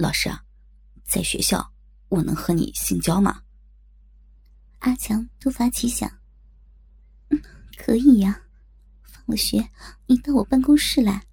[0.00, 0.30] 老师，
[1.04, 1.74] 在学校
[2.08, 3.42] 我能和你性交吗？
[4.78, 6.10] 阿强突发奇想，
[7.28, 7.38] 嗯，
[7.76, 8.40] 可以呀。
[9.02, 9.70] 放了学，
[10.06, 11.26] 你到我办公室来。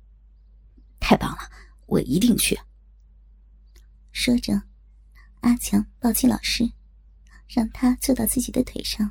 [0.99, 1.49] 太棒了，
[1.85, 2.59] 我一定去。
[4.11, 4.61] 说着，
[5.39, 6.69] 阿强抱起老师，
[7.47, 9.09] 让他坐到自己的腿上。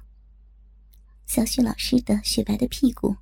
[1.25, 3.17] 小雪老师的雪白的屁股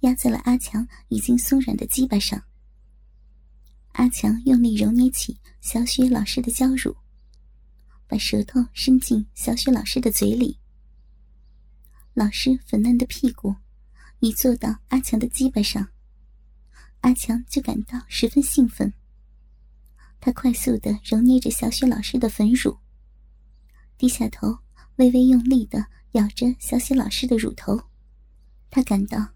[0.00, 2.40] 压在了阿强已经松软的鸡巴上。
[3.94, 6.96] 阿强用力揉捏起小雪老师的娇乳，
[8.06, 10.58] 把舌头伸进小雪老师的嘴里。
[12.12, 13.54] 老师粉嫩的屁股
[14.18, 15.88] 一坐到阿强的鸡巴上，
[17.00, 18.92] 阿强就感到十分兴奋。
[20.20, 22.76] 他快速的揉捏着小雪老师的粉乳，
[23.96, 24.58] 低下头，
[24.96, 25.86] 微微用力的。
[26.14, 27.76] 咬着小雪老师的乳头，
[28.70, 29.30] 他感到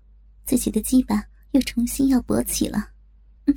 [0.47, 2.91] 自己的鸡巴又重新要勃起了。
[3.47, 3.55] 嗯，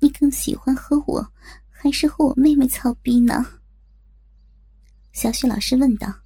[0.00, 1.32] 你更喜欢和我，
[1.68, 3.60] 还是和我妹妹操逼呢？
[5.12, 6.22] 小雪老师问道。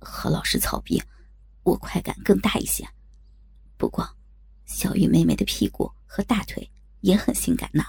[0.00, 1.02] 和老师操逼，
[1.62, 2.86] 我快感更大一些。
[3.76, 4.16] 不过，
[4.66, 7.84] 小雨妹妹的屁股和大腿也很性感呢。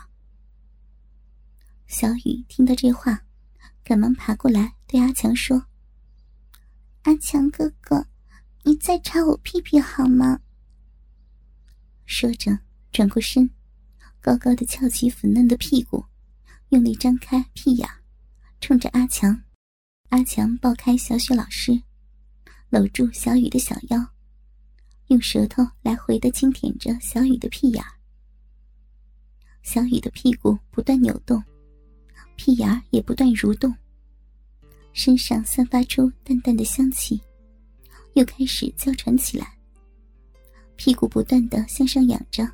[1.88, 3.26] 小雨听到这话，
[3.84, 5.66] 赶忙爬过来对阿强说。
[7.04, 8.08] 阿强哥哥，
[8.64, 10.40] 你再插我屁屁好吗？
[12.06, 12.60] 说着，
[12.92, 13.50] 转过身，
[14.26, 16.04] 高高的翘起粉嫩的屁股，
[16.70, 17.88] 用力张开屁眼，
[18.60, 19.40] 冲着阿强。
[20.10, 21.80] 阿强抱开小雪老师，
[22.72, 24.04] 搂住小雨的小腰，
[25.10, 27.86] 用舌头来回的轻舔着小雨的屁眼。
[29.62, 31.44] 小雨的屁股不断扭动，
[32.36, 33.72] 屁眼也不断蠕动。
[34.92, 37.22] 身上散发出淡淡的香气，
[38.14, 39.56] 又开始娇喘起来。
[40.78, 42.52] 屁股不断的向上仰着。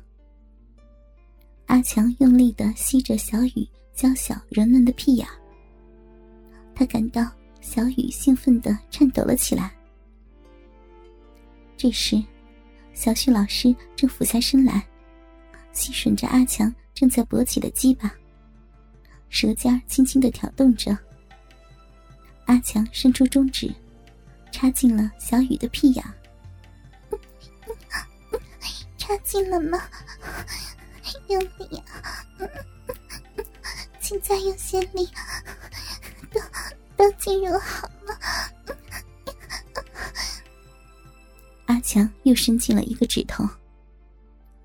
[1.72, 5.26] 阿强用力的吸着小雨娇小柔嫩的屁眼，
[6.74, 7.26] 他感到
[7.62, 9.74] 小雨兴奋的颤抖了起来。
[11.74, 12.22] 这时，
[12.92, 14.86] 小旭老师正俯下身来，
[15.72, 18.14] 吸吮着阿强正在勃起的鸡巴，
[19.30, 20.94] 舌尖轻轻的挑动着。
[22.44, 23.74] 阿强伸出中指，
[24.50, 26.04] 插进了小雨的屁眼。
[28.98, 29.80] 插进了吗？
[31.32, 32.22] 用力啊！
[34.00, 35.08] 请再用些力，
[36.30, 36.40] 都
[36.96, 38.18] 都进入好了。
[41.66, 43.44] 阿强又伸进了一个指头，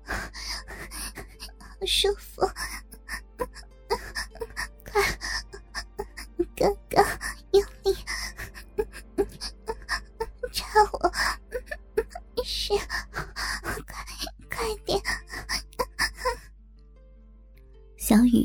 [0.04, 0.18] 好
[1.86, 2.46] 舒服。
[4.92, 5.02] 快，
[6.54, 7.02] 哥哥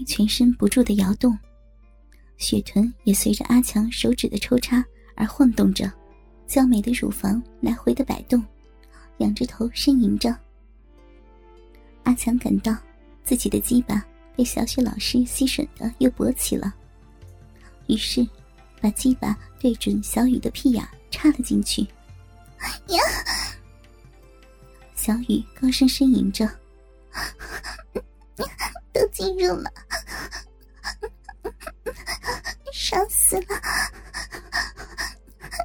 [0.06, 1.38] 全身不住的摇动，
[2.38, 4.84] 雪臀也随着阿强手指的抽插
[5.16, 5.92] 而晃动着，
[6.48, 8.44] 娇美的乳房来回的摆动，
[9.20, 10.36] 仰着头呻吟着。
[12.04, 12.76] 阿强感到
[13.24, 16.74] 自己的鸡巴被小雪老师吸吮的又勃起了，
[17.88, 18.28] 于是
[18.82, 21.82] 把鸡巴对准小雨的屁眼插了进去。
[22.88, 23.00] 呀！
[24.96, 26.50] 小雨高声呻吟着，
[28.94, 29.72] 都进入了。
[32.72, 33.46] 伤死了，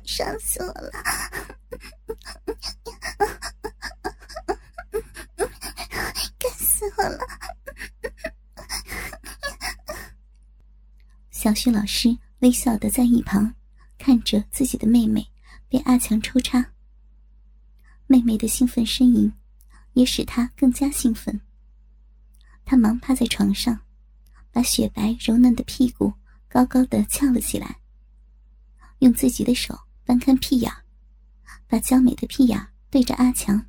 [0.04, 0.90] 伤死我了，
[6.38, 7.18] 干死我了！
[11.30, 13.54] 小旭老师微笑的在一旁
[13.96, 15.26] 看着自己的妹妹
[15.68, 16.72] 被阿强抽插，
[18.06, 19.32] 妹妹的兴奋呻吟
[19.94, 21.40] 也使他更加兴奋。
[22.68, 23.80] 他忙趴在床上。
[24.50, 26.12] 把雪白柔嫩的屁股
[26.48, 27.78] 高高的翘了起来，
[28.98, 30.72] 用自己的手翻开屁眼，
[31.66, 33.66] 把娇美的屁眼对着阿强。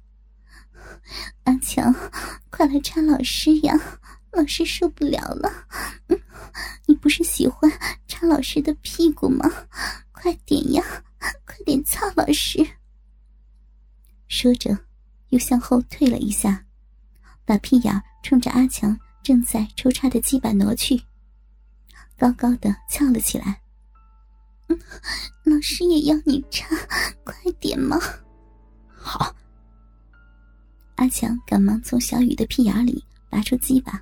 [1.44, 1.94] 阿强，
[2.50, 4.00] 快来插老师呀！
[4.32, 5.68] 老师受不了了。
[6.88, 7.70] 你不是喜欢
[8.08, 9.50] 插老师的屁股吗？
[10.12, 10.84] 快点呀，
[11.46, 12.66] 快点操老师！
[14.28, 14.86] 说着，
[15.30, 16.66] 又向后退了一下，
[17.50, 18.96] 把屁眼冲着阿强。
[19.22, 21.00] 正在抽插的鸡巴挪去，
[22.18, 23.62] 高高的翘了起来。
[25.44, 26.66] 老师也要你插，
[27.24, 28.00] 快点嘛！
[28.88, 29.36] 好。
[30.96, 34.02] 阿强赶忙从小雨的屁眼里拔出鸡巴，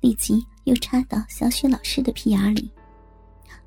[0.00, 2.72] 立即又插到小雪老师的屁眼里，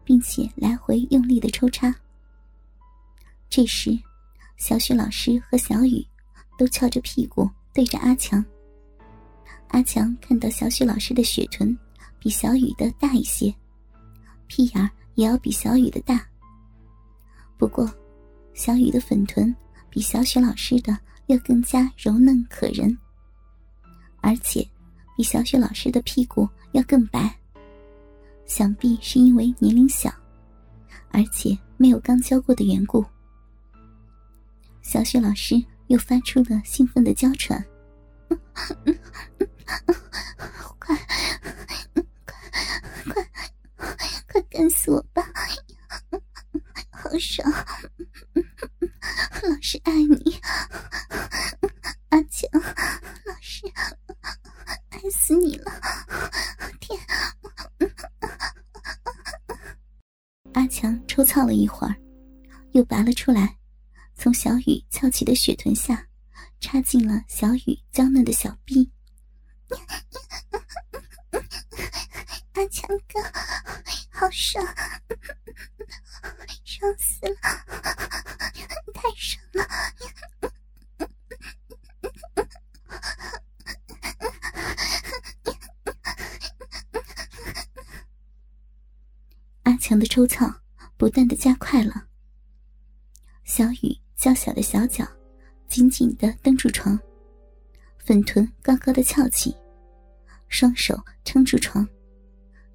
[0.03, 1.94] 并且来回用力的抽插。
[3.47, 3.97] 这时，
[4.57, 6.05] 小雪老师和小雨
[6.57, 8.44] 都翘着屁股对着阿强。
[9.74, 11.75] 阿强看到小雪老师的雪臀
[12.20, 13.52] 比小雨的大一些，
[14.46, 16.24] 屁眼也要比小雨的大。
[17.58, 17.92] 不过，
[18.54, 19.54] 小雨的粉臀
[19.90, 22.96] 比小雪老师的要更加柔嫩可人，
[24.22, 24.64] 而且
[25.18, 27.36] 比小雪老师的屁股要更白。
[28.46, 30.14] 想必是因为年龄小，
[31.10, 33.04] 而且没有刚教过的缘故。
[34.84, 35.56] 小雪老师
[35.88, 37.66] 又发出了兴奋的娇喘
[40.80, 40.95] ：“快，快，
[43.75, 43.95] 快，
[44.27, 45.24] 快干死我吧！
[46.92, 47.51] 好爽，
[49.44, 50.39] 老师爱你，
[52.10, 52.50] 阿强，
[53.25, 53.62] 老师
[54.89, 55.71] 爱死你了！
[56.80, 57.00] 天！”
[60.54, 61.95] 阿强抽操了一会儿，
[62.71, 63.57] 又拔了出来，
[64.15, 66.07] 从小雨翘起的雪臀下
[66.60, 68.93] 插进了小雨娇嫩的小臂。
[72.54, 73.19] 阿强哥，
[74.12, 74.63] 好爽，
[76.63, 77.36] 爽死了，
[78.94, 79.68] 太爽了！
[89.63, 90.62] 阿强的抽操
[90.98, 92.07] 不断的加快了。
[93.44, 95.06] 小雨娇小的小脚
[95.68, 97.00] 紧紧的蹬住床，
[98.13, 99.57] 粉臀高高的翘起，
[100.48, 100.95] 双手
[101.25, 101.83] 撑住床，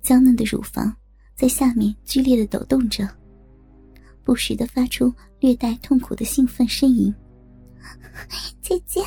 [0.03, 0.93] 娇嫩的乳房
[1.37, 3.09] 在下面剧烈的抖动着，
[4.25, 7.15] 不时的发出略带痛苦的兴奋呻吟。
[8.61, 9.01] 姐姐，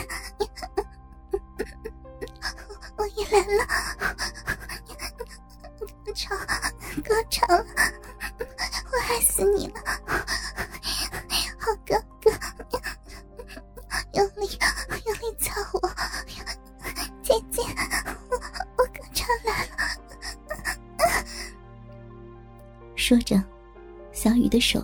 [2.95, 3.67] 我也来了，
[6.05, 6.33] 高潮，
[7.03, 7.65] 高潮了，
[8.39, 9.73] 我爱死你了，
[23.01, 23.43] 说着，
[24.11, 24.79] 小雨的手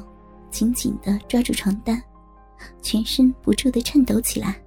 [0.50, 2.02] 紧紧的抓住床单。
[2.82, 4.60] 全身不住的颤抖起来。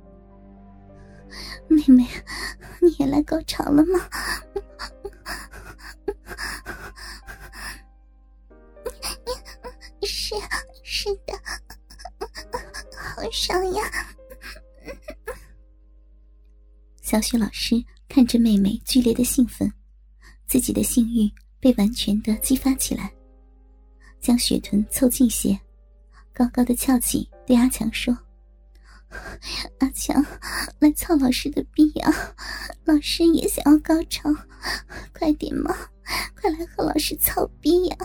[1.67, 2.07] 妹妹，
[2.81, 3.99] 你也来高潮了吗？
[10.07, 10.37] 是
[10.85, 11.35] 是的，
[12.97, 13.83] 好爽呀！
[17.03, 19.73] 小雪老师看着妹妹剧烈的兴奋，
[20.47, 23.13] 自己的性欲被完全的激发起来，
[24.21, 25.59] 将雪臀凑近些。
[26.33, 28.17] 高高的翘起，对阿强说
[29.81, 30.25] ：“阿强，
[30.79, 32.11] 来操老师的逼呀！
[32.85, 34.31] 老师也想要高潮，
[35.13, 35.75] 快点嘛，
[36.41, 37.97] 快来和老师操逼呀！”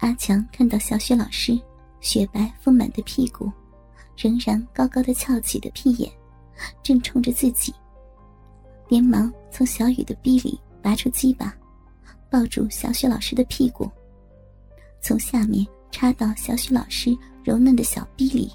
[0.00, 1.60] 阿强看到小雪老师
[2.00, 3.52] 雪白丰满的屁股，
[4.16, 6.10] 仍然高高的翘起的屁眼，
[6.82, 7.72] 正冲着自己，
[8.88, 11.54] 连忙从小雨的逼里拔出鸡巴，
[12.30, 13.90] 抱住小雪老师的屁股，
[15.00, 15.66] 从下面。
[15.90, 18.52] 插到小雪老师柔嫩的小臂里，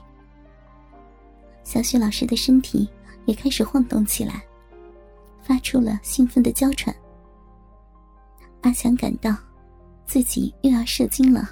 [1.63, 2.87] 小雪老师的身体
[3.25, 4.45] 也开始晃动起来，
[5.41, 6.95] 发出了兴奋的娇喘。
[8.61, 9.35] 阿强感到
[10.05, 11.49] 自己又要射精了，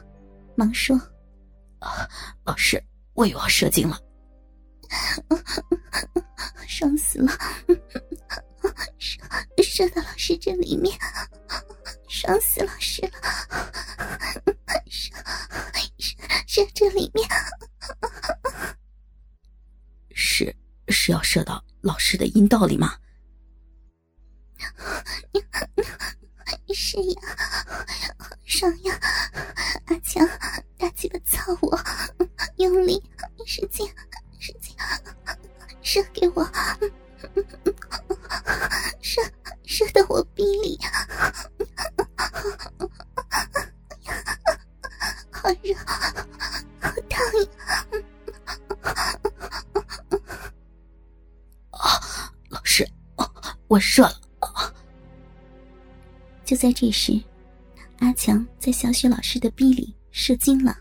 [0.53, 0.95] 忙说
[1.81, 2.07] ：“啊，
[2.44, 2.81] 老师，
[3.13, 3.97] 我又要射精了，
[6.67, 7.31] 爽死了，
[9.00, 9.19] 射
[9.63, 10.95] 射到老师这里面，
[12.21, 13.12] 爽死老师了，
[14.88, 15.12] 射。”
[16.46, 17.27] 射这里面，
[20.13, 20.55] 是
[20.89, 23.00] 是要射到老师的阴道里吗？
[26.75, 27.22] 是呀，
[28.46, 29.00] 爽呀！
[45.51, 45.75] 好热，
[46.79, 47.20] 好烫！
[51.72, 52.88] 啊，老师，
[53.67, 54.22] 我热了。
[56.46, 57.22] 就在这时，
[58.00, 60.77] 阿强在小雪老师的逼里射精了。